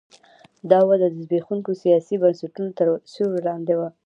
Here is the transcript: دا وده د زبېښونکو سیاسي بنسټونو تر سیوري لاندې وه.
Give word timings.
دا 0.71 0.79
وده 0.89 1.07
د 1.09 1.15
زبېښونکو 1.23 1.71
سیاسي 1.83 2.15
بنسټونو 2.21 2.69
تر 2.79 2.87
سیوري 3.11 3.41
لاندې 3.49 3.73
وه. 3.79 3.89